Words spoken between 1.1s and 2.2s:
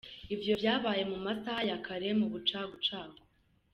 mu masaha ya kare